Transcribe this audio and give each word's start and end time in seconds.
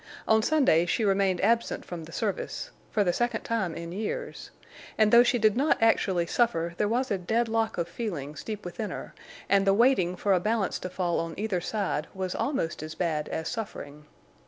On 0.27 0.41
Sunday 0.41 0.87
she 0.87 1.05
remained 1.05 1.39
absent 1.41 1.85
from 1.85 2.05
the 2.05 2.11
service—for 2.11 3.03
the 3.03 3.13
second 3.13 3.41
time 3.43 3.75
in 3.75 3.91
years—and 3.91 5.11
though 5.11 5.21
she 5.21 5.37
did 5.37 5.55
not 5.55 5.77
actually 5.79 6.25
suffer 6.25 6.73
there 6.77 6.87
was 6.87 7.11
a 7.11 7.19
dead 7.19 7.47
lock 7.47 7.77
of 7.77 7.87
feelings 7.87 8.43
deep 8.43 8.65
within 8.65 8.89
her, 8.89 9.13
and 9.47 9.67
the 9.67 9.75
waiting 9.75 10.15
for 10.15 10.33
a 10.33 10.39
balance 10.39 10.79
to 10.79 10.89
fall 10.89 11.19
on 11.19 11.35
either 11.37 11.61
side 11.61 12.07
was 12.15 12.33
almost 12.33 12.81
as 12.81 12.95
bad 12.95 13.29
as 13.29 13.47
suffering. 13.47 14.05